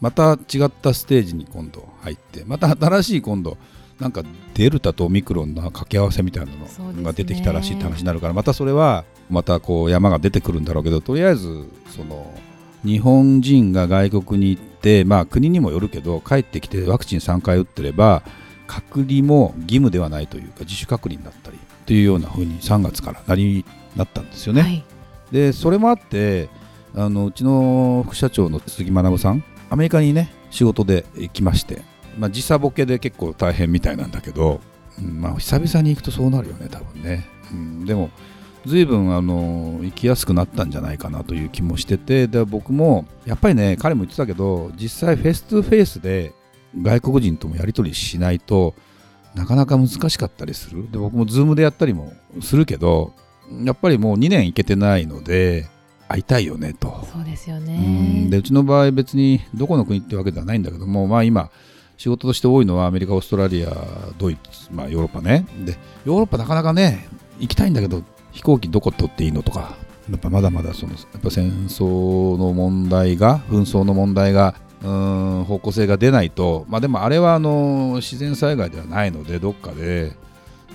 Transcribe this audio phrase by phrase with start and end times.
[0.00, 3.56] また違ったステージに今度入ってまた新しい今度
[3.98, 4.22] なんか
[4.54, 12.32] デルタとオミクロンの掛け合わせみたいなのが出てきたらしいって話になるからまたそれはまたこう山が出てくるんだろうけどとりあえずその
[12.82, 18.22] 日本人が外国に行ってまあ国にもよるけど帰ってきてワクチン3回打ってれば
[18.66, 24.62] 隔離も義務ではないというか自主隔離になったりというような風に3月からなりなったんですよね。
[24.62, 24.84] はい
[25.32, 26.48] でそれもあって
[26.94, 31.82] あのうちの副社長の杉学さんアメリカにね仕事で行きまして、
[32.18, 34.60] まあ、時差ボケで結構大変みたいなんだけど、
[34.98, 38.10] うんまあ、久々に行くとそうなるよね多分ね、うん、でも
[38.66, 46.34] 随分あの行きやすくなったんじゃないかなという気もしててで僕もやっぱりね彼も言ってたけど実際フェイス2フェイスで
[46.80, 48.74] 外国人ともやり取りしないと
[49.34, 50.90] なかなか難しかったりする。
[50.90, 53.14] で僕もズームでやったりもするけど
[53.64, 55.68] やっぱりもう2年行けてないので
[56.10, 57.06] 会いたいよねと。
[57.12, 57.64] そうですようん。
[57.66, 61.50] ねでうちの場合別にどこの国ってわけではないんだけども、まあ、今
[61.96, 63.70] 仕事として多いのはアメリカオーストラリア
[64.18, 65.46] ドイツ、まあ、ヨーロッパね。
[65.64, 69.76] でヨーロッパなかなかね行きたいんだけど飛行機どこ取っていいのとか
[70.10, 80.12] やっぱまだまだそのやっぱ戦争の問題が紛争の問題がうーん方向性が出ないとまあでもあれはあの自然災害ではないのでどっかで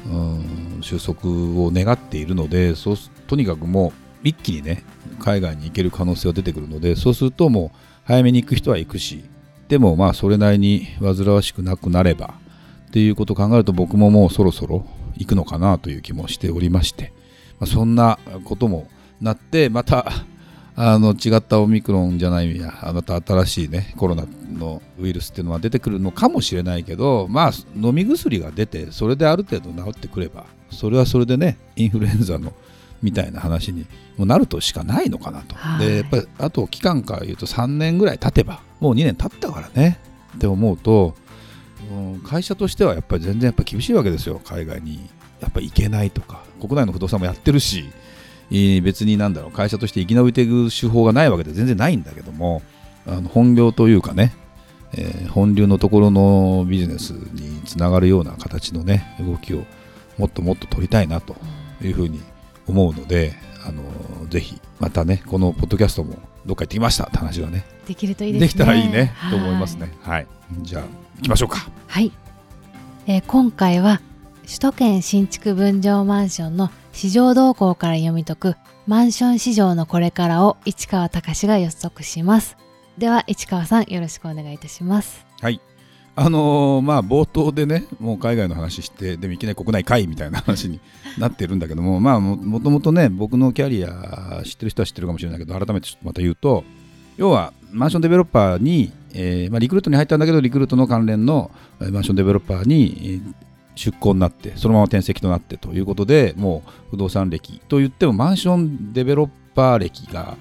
[0.08, 3.90] うん収束を願っているのでそうすとにかくも
[4.24, 4.84] う一気にね
[5.26, 9.26] 海外に行ける可能性が出てくるのでそうするともう早めに行く人は行くし
[9.68, 12.36] でもまあそれなりに煩わしくなくなれば
[12.88, 14.86] っていうことを考えると僕ももうそろそろ
[15.18, 17.12] 行くのかなという気もしておりまして、
[17.60, 18.88] まあ、そんなことも
[19.20, 20.12] なってまた
[20.76, 32.54] あの違ったオミクロンじゃないやまた新しいねコロナのウイルスっていうのは出てくるのかもしれないけどまあ飲み薬が出てそれである程度治ってくればそれはそれでねインフルエンザの
[33.06, 33.86] みたいな話に
[34.18, 35.56] もうなるとしかないのかなと。
[35.56, 35.88] はい。
[35.88, 40.00] でやっぱりあと期間から言うと3年ぐらい経てばもう2年経ったからね。
[40.36, 41.16] って思うと
[41.92, 44.42] うん会社としてはやっぱり全然やっぱ厳しいわけですよ。
[44.44, 45.08] 海外に
[45.40, 46.44] やっぱ行けないとか。
[46.60, 47.86] 国内の不動産もやってるし
[48.52, 52.62] えー別になんだろう会社として生き延びていく手法がないわけで全然ないんだけども
[53.06, 54.34] あの本業というかね、
[54.94, 59.64] えー本流のところのビジネスにつながるような形のね動きを
[60.18, 61.36] もっともっと取りたいなと
[61.84, 62.22] いうふうに
[62.68, 63.34] 思うので、
[63.66, 63.84] あの
[64.28, 66.16] ぜひまたねこのポッドキャストも
[66.46, 67.06] どっか行ってきました。
[67.06, 67.66] って話がね。
[67.88, 68.64] できるといいでですね。
[68.64, 69.14] きたらいいね。
[69.16, 69.32] はい。
[69.32, 69.92] と思いますね。
[70.02, 70.28] はい。
[70.62, 70.84] じゃあ
[71.18, 71.70] 行きましょうか。
[71.88, 72.12] はい、
[73.08, 74.02] えー今回は
[74.46, 78.56] 首都圏新築分譲マンションの市場動向から読み解く
[78.86, 82.58] マンション市場のこれからを市川隆が予測します。
[82.98, 85.26] では市川さんよろしくお願いいたします。
[85.42, 85.60] はい
[86.18, 90.80] あのーまあ冒頭でねもう海外の話してでもいきなり国内かいみたいな話に
[91.18, 96.64] なってるんだけども まあもともとね僕のキャリア知ってる人は知ってるかもしれないけど改めてまた言うと
[97.18, 103.22] 要はマンションデベロッパーに、えーまあ、リクルートに入ったんだけどリクルートの関連のマンションデベロッパーに、
[103.76, 110.38] 出向になってそのまま転籍となってということでもう不動産歴と言ってもマンションデベロッパー歴が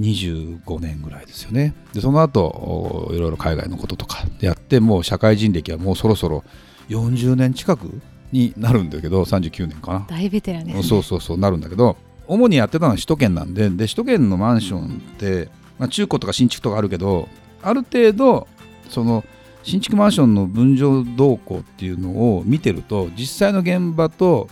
[0.00, 1.74] 25年ぐらいですよね。
[1.92, 6.44] でその後おいろいろ海外のこととかでやってもう社会人歴はもうそろそろ
[6.88, 8.00] 40年近く
[8.32, 10.06] になるんだけど39年かな。
[10.08, 11.96] 大ベテランです、ね、そうそうそうなるんだけど
[12.26, 17.28] 主にやってたのは首都圏なんでで首都圏のマンションって、まあ、中古とか新築とかあるけど
[17.62, 18.48] ある程度
[18.88, 19.24] その
[19.62, 24.48] 新築マンションの分譲動向っていうのを見てると実際の現場と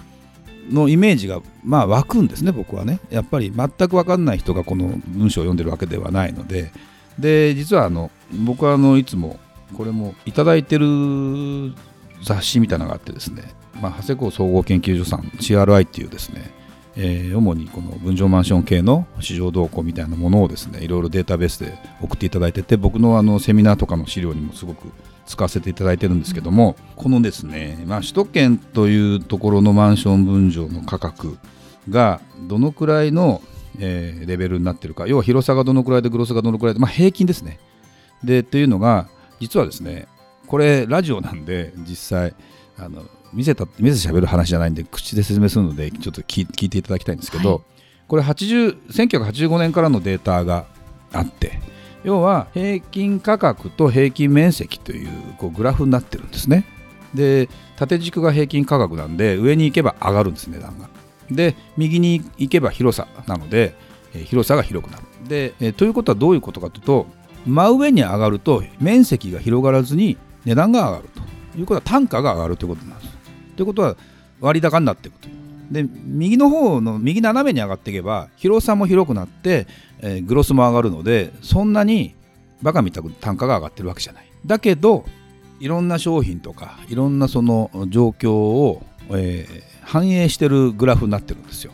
[0.70, 3.00] のイメージがまあ湧くんですね僕はね。
[3.10, 6.72] やっぱり全く分かんない人がこの文章を読んでるわけではないので。
[7.18, 8.10] で実はあの
[8.44, 9.38] 僕はあのいつも
[9.76, 10.87] これもいただいてる
[12.22, 13.42] 雑誌みたいなのがあってですね、
[13.81, 16.50] まあ、長谷港総合研究所さん CRI っていうですね、
[16.96, 24.88] えー主にこの分譲マンション系の市場動向みたいなものをですねいろいろデータベースで送っていただいてて僕のあのセミナーとかの資料にもすごく
[25.26, 31.38] 使わせていただいてるんですけども、このですね、まあ、首都圏というところのマンション分譲の価格
[31.88, 33.42] がどのくらいの、
[33.78, 37.58] えーレベルになってるか要は広さがどのくらいでグロスがどのくらいで、まあ、平均ですね。
[38.22, 39.08] でっていうのが
[39.40, 40.06] 実はですね
[40.46, 42.34] これラジオなんで実際
[42.78, 47.62] あの見せた見せて喋る話じゃないんで口で説明するのでちょっと聞い聞いていただきたいんですけど、はい。
[48.08, 50.66] これ80 1985年からのデータが
[51.12, 51.60] あって
[52.04, 55.08] 要は平均価格と平均面積という
[55.38, 56.64] こうグラフになってるんですね。
[57.14, 60.88] で縦軸が平均価格なんで上に行けば上がるんです値段が。
[61.31, 63.75] で右に行けば広さなので、
[64.25, 65.04] 広さが広くなる。
[65.28, 67.06] で、えということはどういうことかというと
[67.46, 71.08] 真上に上がると面積が広がらずに値段が上がる
[71.52, 73.10] ということは単価が上がるということなんです。
[73.56, 73.96] ということは
[74.40, 75.41] 割高になっていくという。
[75.72, 79.66] で右の方の右斜めに上がっていけば広さも広くなって、
[80.00, 82.14] えーグロスも上がるのでそんなに
[82.60, 84.26] バカみたく単価が上がってるわけじゃない。
[84.46, 85.04] だけど
[85.58, 91.72] いろんな商品とかいろんなその状況を、えー反映してるグラフになってるんですよ。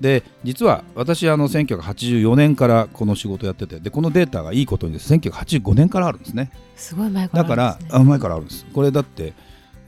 [0.00, 5.14] で実は私あの1984年からこの仕事やっててでこのデータがいいことにです。
[5.14, 6.50] 1985年からあるんですね。
[6.76, 8.00] すごい前からだからあるんですね。
[8.00, 8.66] あ前からあるんです。
[8.74, 9.32] これだって、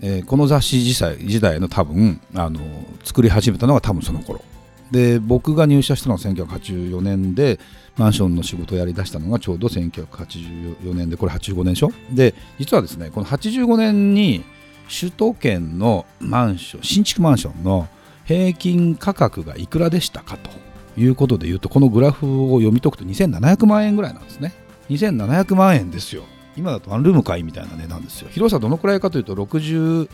[0.00, 2.60] えーこの雑誌時代時代の多分あの
[3.04, 4.40] 作り始めたのが多分その頃。
[4.90, 7.58] で僕が入社したのは1984年で
[7.96, 11.90] マンションの仕事をやりだしたのがちょうど1984年でこれ85年でしょ？
[12.12, 14.44] で実はですねこの85年に
[14.88, 17.88] 首都圏のマンション新築マンションの
[18.24, 20.50] 平均価格がいくらでしたかと。
[20.98, 24.54] いうことでいうとこのグラフを読み解くと2700万円ぐらいなんですね。
[24.88, 26.22] 2700万円ですよ。
[26.56, 28.28] 今だとワンルーム買いみたいな値段ですよ。
[28.30, 30.08] 広さどのくらいかというと63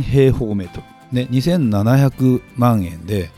[0.00, 0.86] 平方メートル。
[1.12, 3.30] ね2700万円で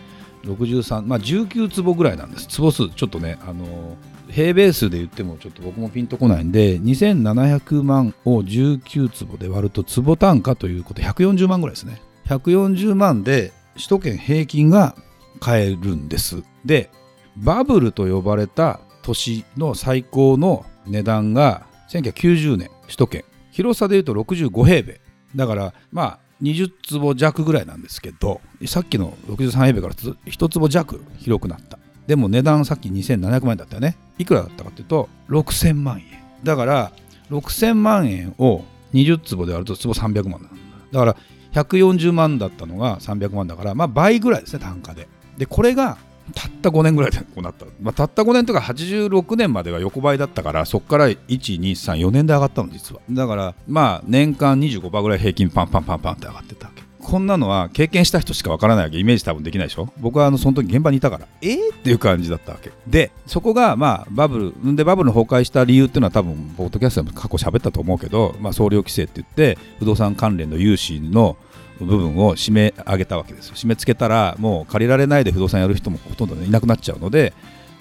[0.45, 2.47] 63まあ19坪ぐらいなんです。
[2.49, 3.97] 坪数ちょっとねあの
[4.31, 12.01] 平米数で言ってもちょっと僕もピンとこないんで2700万を19坪で割ると坪単価ということで140万ぐらいですね。
[12.27, 14.95] 140万で首都圏平均が
[15.41, 16.43] 買えるんです。
[16.65, 16.91] で
[17.37, 21.67] バブルと呼ばれた年の最高の値段が
[22.03, 23.25] 1990年首都圏。
[23.53, 25.01] 広さでいうと65平米。
[25.37, 31.79] だからまあ20坪弱ぐらいなんですけどさっきの63平米から1坪弱広くなった。
[32.07, 33.97] でも値段さっき2700万円だったよね。
[34.19, 36.05] いくらだったかというと6000万円。
[36.43, 36.93] だから
[37.31, 40.49] 6000万円を20坪で割ると坪300万だ
[40.93, 41.17] だから
[41.63, 45.09] 140万だったのが300万だからまあ倍ぐらいですね単価で。
[45.39, 45.99] でこれが
[46.35, 53.03] たった5年ぐらいでこうなった、まあ、たった5年とか86年までが横ばいだったからそこから1234年で上がったの実は。
[53.11, 56.83] だからまあ年間25%ぐらい平均パンパンパンパンって上がってたわけ。
[57.01, 58.99] こんなのは経験した人しかわからないわけ。
[58.99, 59.93] イメージ多分できないでしょ？
[59.99, 62.73] 僕はあのその時現場にいたからえー、っていう感じだったわけ。
[62.87, 71.37] でそこがまあバブルでバブルの崩壊した理由っていうのは多分ポッドキャストでも過去喋ったと思うけど、まあ、総量規制って言って不動産関連の融資の
[71.81, 73.55] 部分を締め上げたわけですよ。
[73.55, 77.33] 締め付けたらもう借りられないで不動産やる人もほとんどいなくなっちゃうので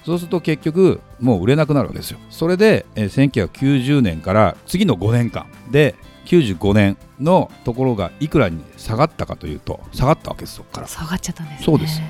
[0.04, 2.18] そうすると結局もう売れなくなるわけですよ。
[2.30, 5.94] それで、えー1990年から次の5年間で
[6.26, 10.86] 95年のところがいくらに下がったかというと下がったわけですそこから。
[10.86, 11.64] 下がっちゃったんですね。
[11.64, 12.00] そうです。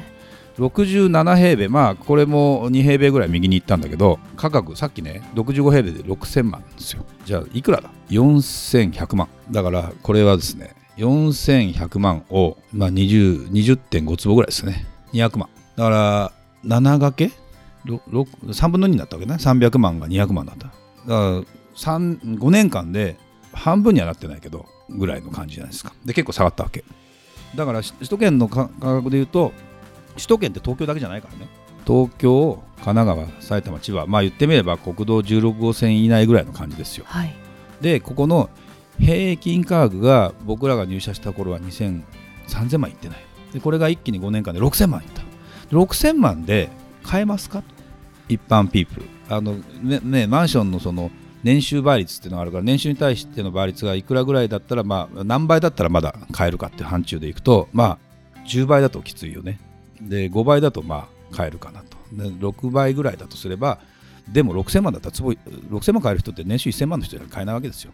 [0.58, 7.04] 67平米まあこれも2平米ぐらい右に行ったんだけど価格さっきね65平米で6000万ですよ。
[7.24, 9.28] じゃあいくらだ？4100万。
[9.50, 14.86] だからこれはですね4100万を、まあ、20 20.5坪ぐらいですね。
[15.12, 15.48] 200万。
[15.76, 16.32] だから
[16.64, 17.30] 7掛け？
[17.84, 19.34] ろろ3分の2になったわけね。
[19.34, 20.74] 300万が200万だっただか
[21.06, 21.16] ら
[21.76, 23.16] 3 5年間で
[23.52, 25.92] 半分にはなってないけどぐらいの感じじゃないですか。
[26.04, 26.84] で結構下がったわけ。
[27.54, 29.52] だからし首都圏の価価格でいうと
[30.14, 31.48] 首都圏って東京だけじゃないからね。
[31.86, 34.06] 東京神奈川埼玉千葉。
[34.06, 37.04] まあ言ってみれば国道16号線以内ぐらいの感じですよ。
[37.06, 37.34] はい。
[37.80, 38.48] でここの
[38.98, 42.02] 平均価格が僕らが入社した頃は2000
[42.48, 43.18] 3000万いってない。
[43.52, 45.22] でこれが一気に5年間で6000万いった。
[45.70, 46.70] 6000万で
[47.02, 47.62] 買えますか？
[47.62, 47.64] と
[48.28, 49.00] 一般ピープ。
[49.00, 51.10] ルあのねねマンションのその
[51.42, 57.98] 年収倍率っていうのがあるから年収に対しての倍率がいくらぐらいだったらまあ何倍だったらまだ買えるかっていう範疇でいくとまあ
[58.46, 59.58] 10倍だときついよね。
[60.00, 61.96] で5倍だとまあ買えるかなと。
[62.12, 63.78] で6倍ぐらいだとすれば
[64.28, 67.92] でも6000万だったら坪6000万買える人って年収1000万の人じゃ買えないわけですよ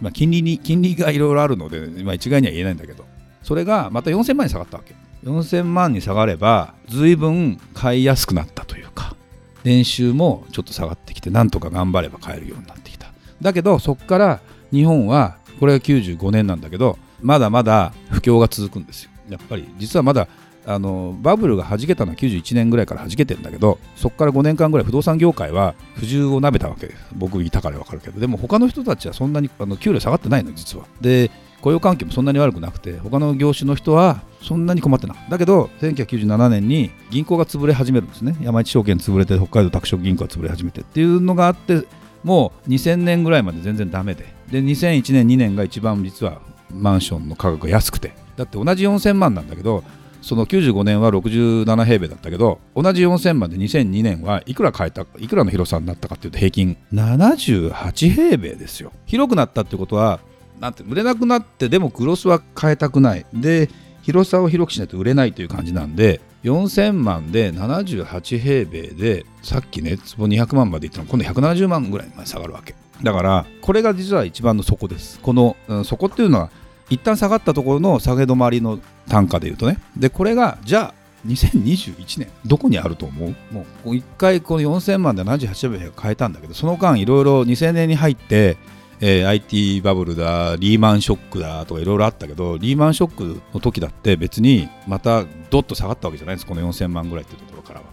[0.00, 3.04] まあ、金利に金利がいろいろあるので、まあ、一概には言えないんだけど。
[3.42, 4.94] それがまた4000万に下がったわけ。
[5.24, 9.16] 4000万に下がれば随分買いやすくなったというか。
[9.64, 13.12] 年収もちょっと下がってきてなんとか頑張れば買えるようになってきた。
[13.40, 14.40] だけどそこから
[14.72, 19.10] 日本はこれが95年なんだけどまだまだ不況が続くんですよ。
[19.28, 20.28] やっぱり実はまだ
[20.68, 27.02] あのバブルが弾けたのは91年ぐらいから弾けてるんだけどそこから5年間ぐらい不動産業界は不自由をなめたわけです。
[27.16, 28.20] 僕いたから分かるけど。
[28.20, 30.84] でも他の人たちはそんなにあの給料下がってないの実は。
[31.00, 31.30] で
[31.62, 35.30] 雇用環境もそんなに悪くなくて他の業種の人はそんなに困ってなかった。
[35.30, 38.36] だけど1997年に銀行が潰れ始めるんですね。
[38.42, 41.84] 山一証券潰れて北海道拓殖銀行が潰れ始めてっていうのがあって
[42.24, 44.26] もう2000年ぐらいまで全然ダメで。
[44.52, 48.12] で2001年2年が一番実はマンションの価格が安くて。
[48.36, 49.82] だって同じ4000万なんだけど
[50.20, 58.92] その95年は67平米だったけど同じ4000万で2002年はいくら買えたいくらの広さになったかっていうと平均78平米ですよ。
[59.06, 60.20] 広くなったってことは
[60.60, 63.26] なんて売れなくなってでもグロスは変えたくない。
[63.32, 63.70] で
[64.02, 72.74] 広さを広くしないと売れないという感じなんで4000万で78平米でさっきね坪200万までいったの今度170万ぐらいまで下がるわけ。
[73.02, 75.20] だからこれが実は一番の底です。
[75.20, 76.50] この、うん、底っていうのは
[76.90, 79.78] 一旦下がったところの下げ止まりの単価でいうとね。
[79.96, 80.94] でこれがじゃあ
[81.26, 83.34] 2021年どこにあると思う？
[83.52, 88.56] もう一回この4000万で78平米が変えたんだけどその間いろいろ2000年に入って
[89.00, 96.46] えー、IT バブルだリーマンショックだとかいろいろあったけどリーマンショックの時だって別にまたどっと下がったわけじゃないです。
[96.46, 97.86] この4000万ぐらいっていうところからは。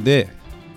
[0.00, 0.28] で、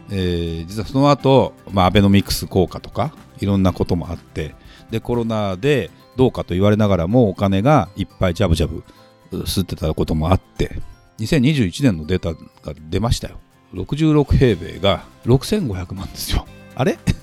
[0.10, 4.56] えー、実はその後、まあアベノミクス効果とかいろんなこともあって
[4.90, 8.84] でコロナでどうかと言われながらもお金がいっぱいジャブジャブ
[9.32, 10.80] 吸ってたこともあって
[11.20, 13.40] 2021年のデータが出ましたよ。
[13.74, 16.46] 66平米が6500万ですよ。
[16.76, 16.94] あれ？
[16.94, 17.16] って。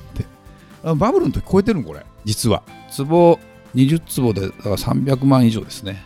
[0.83, 2.05] バブルの時超えてるのこれ？
[2.25, 2.63] 実は。
[2.91, 3.39] 坪
[3.75, 6.03] 20坪でだから300万以上ですね。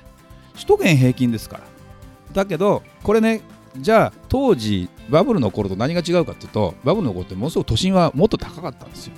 [0.54, 1.64] 首都圏平均ですから。
[2.32, 3.42] だけどこれね
[3.76, 9.12] じゃあ当時バブルの頃と何が違うかっていうとバブルの頃ってものすごく都心はもっと高かったんですよ。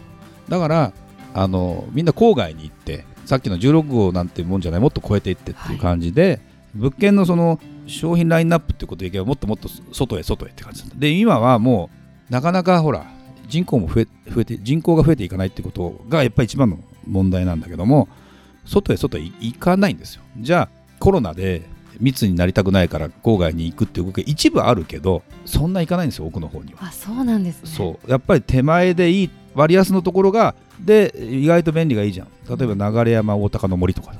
[0.48, 0.92] だから
[1.32, 6.40] あのみんな郊外に行ってさっきの16号なんてもんじゃないもっと超えていってっていう感じで、はい、
[6.74, 11.90] 物件のその商品ラインナップってことでいけばもっともっと外へ外へって感じで今はも
[12.30, 13.06] うなかなかほら
[13.48, 18.08] 人口も増え増えて人口が増えていかないってことがやっぱり一番の問題なんだけども
[18.64, 20.22] 外へ外へ行かないんですよ。
[20.38, 21.62] じゃあコロナで
[22.00, 26.86] 密になりたくないから郊外に行くっていう動きが一部あるけどそんな行かないんですよ奥の方には。
[26.86, 27.70] あそうなんですね。
[27.70, 28.10] そう。
[28.10, 32.28] やっぱり手前でいい割安のところがで意外と便利がいいじゃん。
[32.48, 34.14] 例えば流山大高の森とか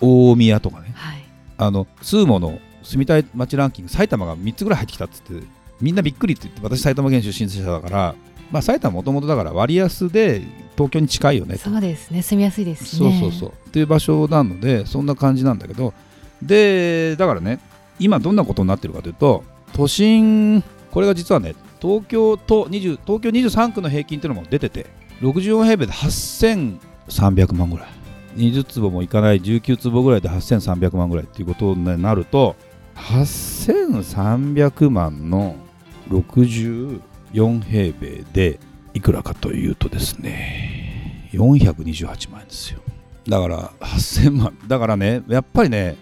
[0.00, 1.24] 大宮とかね、はい、
[1.60, 5.46] あのスーモの住みたい街ランキング埼玉が3つぐらい入ってきたっつって
[5.80, 8.14] みんなびっくりって言って私埼玉県出身者だから
[8.50, 13.50] まあ、埼玉もともとだから割安で東京に近いよねそうですね住みやすいですねそうそうそう。
[13.50, 15.94] っていう場所なのでそんな感じなんだけど。
[16.42, 17.60] でだからね
[17.98, 24.86] 今どんなことになってるかというと都心これが実はね東京と20東京23区の平均っていうのも出てて
[25.20, 27.88] 64平米で8300万ぐらい
[28.36, 32.56] 20坪もいかない19坪ぐらいで8300万ぐらいっていうことになると
[32.94, 35.56] 8300万の
[36.08, 37.00] 64
[37.62, 38.58] 平米で
[38.94, 42.80] いくらかというとですね428万円ですよ。
[43.28, 44.58] だから8000万。
[44.66, 45.96] だからねやっぱりね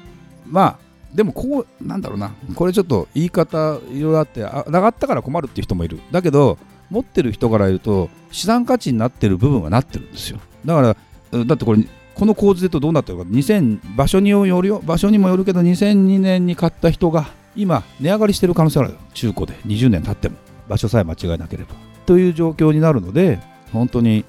[0.46, 0.78] まあ
[1.14, 2.32] でもこうなんだろうな。
[2.54, 6.00] これちょっと言い方いろいろあって上がったから困るっていう人もいる。
[6.10, 6.58] だけど
[6.90, 10.38] 持ってる人から言うと資産価値になってる部分はなってるんですよ。
[10.64, 11.84] だからだってこれ
[12.18, 13.24] この構図でとどうなってるか。
[13.24, 14.82] 2000場所によるよ。
[14.84, 18.94] 場所にもよるけど2002年に買った人が今値上がりしてる可能性ある。
[19.14, 19.54] 中古で。
[19.66, 20.36] 20年経っても。
[20.68, 21.70] 場所さえ間違えなければ。
[22.06, 23.38] という状況になるので
[23.72, 24.24] 本当に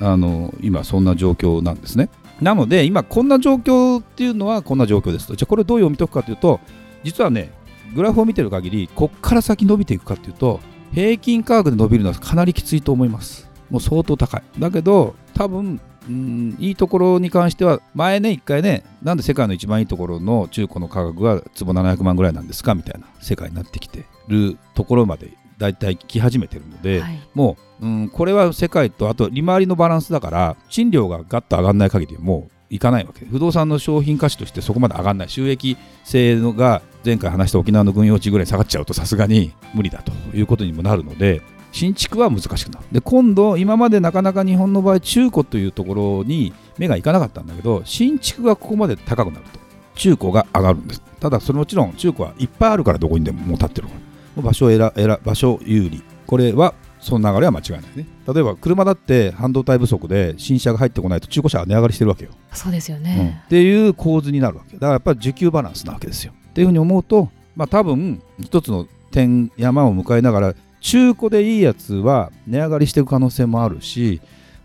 [0.00, 2.10] あの今そんな状況なんですね。
[2.42, 5.34] なので今こんな状況っていうのはこんな状況ですと。
[5.34, 6.60] じゃあこれどう読み解くかというと
[7.02, 7.50] 実はね
[7.94, 10.60] グラフを見てる限りこっから先伸びていくかっていうと
[10.92, 13.48] 平均価格で伸びるのはかなりきついと思います。
[13.70, 14.42] もう相当高い。
[14.58, 33.26] だけど多分うんいいところに関しては前ね1回ねなんで世界の一番いいところの中古の価格が坪700万ぐらいなんですかみたいな世界になってきてるところまで大体来始めてるので、はい、もう、うん、これは世界とあと利回りのバランスだから賃料がガッと上がらない限りもういかないわけ。
[33.26, 35.28] 不動産の商品価値としてそこまで上がらない。
[35.28, 42.86] 収益性のが前回話した沖縄の軍用地ぐらい下がっちゃうとさすがに無理だということにもなるので新築は難しくなる。
[42.92, 49.58] で今度今までなかなか日本の場合中古というところに目がいかなかったんだけど新築がここまで高くなると
[49.94, 51.02] 中古が上がるんです。
[51.18, 53.94] ただそれもちろん中古はいっぱいあるからどこにでももう立ってるか
[54.36, 56.02] ら場所選選場所有利。
[56.26, 58.06] これはその流れは間違いないね。
[58.32, 62.30] 例えば車だって半導体不足で新車が入ってこないと中古車は値上がりしてるわけよ。
[62.52, 64.74] そうですよね、うん、っていう構図になるわけ。
[64.74, 66.32] だからやっぱり需給バランスなわけですよ。
[66.50, 74.20] っていうふうに思うとまあ多分一つの点山を迎えながら中古でいいやつは値上がりしていく可能性もあるし、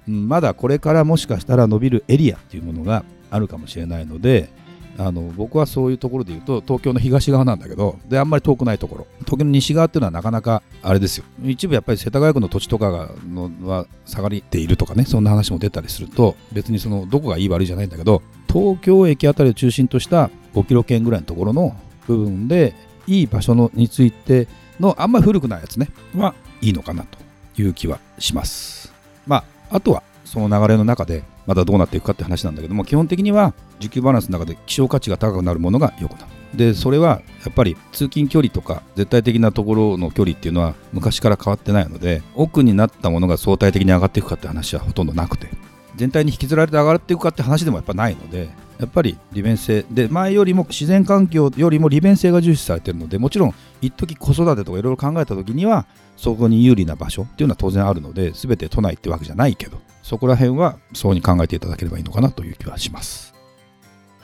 [0.07, 4.49] まだこれからもしかしたら伸びるエリアっていうものがあるかもしれないので
[4.97, 9.07] あの僕はそういうところで言うと東京の東側なんだけどであんまり遠くないところ。
[9.19, 11.25] 東京の西側っていうのはなかなかあれですよ。
[11.43, 21.75] 一部やっぱり世田谷区の土地とかがのは下がりているとかねそんな話も出たりすると別にそのどこがいい悪いじゃないんだけど東京駅あたりを中心とした5キロ圏ぐらいのところの
[22.07, 22.73] 部分で
[23.05, 24.47] いい場所のについて
[24.79, 25.89] のあんまり古くないやつね。
[26.15, 27.17] はいいのかなと
[27.61, 28.93] いう気はします。
[29.25, 29.37] ま
[29.69, 45.49] ああとはその流れの中でまたどうなっていくかって話なんだけども基本的には需給バランスの中で希少価値が高くなるものが良くなるでそれはやっぱり通勤距離とか絶対的なところの距離っていうのは昔から変わってないので奥になったものが相対的に上がっていくかって話はほとんどなくて
[45.95, 63.37] 全体に引きずられて上がっていくかって話でもやっぱないのでやっぱり利便性で前よりも自然環境よりも利便性が重視されてるのでもちろん一時子育てとかいろいろ考えた時にはそこに有利な場所っていうのは当然あるので全て都内ってわけじゃないけどそこら辺はそうに考えていただければいいのかなという気はします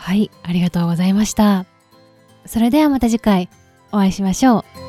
[0.03, 1.65] はい、ありがとうございました。
[2.45, 3.50] それではまた次回
[3.93, 4.82] お会いしましょう。